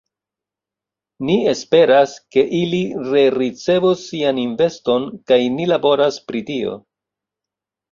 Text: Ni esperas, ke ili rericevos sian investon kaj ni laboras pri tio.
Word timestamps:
Ni 1.27 1.35
esperas, 1.51 2.15
ke 2.37 2.45
ili 2.61 2.79
rericevos 3.11 4.03
sian 4.07 4.41
investon 4.47 5.07
kaj 5.31 5.41
ni 5.59 5.71
laboras 5.75 6.21
pri 6.33 6.45
tio. 6.51 6.77